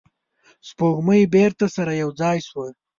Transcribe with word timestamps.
سپوږمۍ 0.67 1.21
بیرته 1.33 1.65
سره 1.75 1.91
یو 2.01 2.09
ځای 2.21 2.37
شوه. 2.47 2.67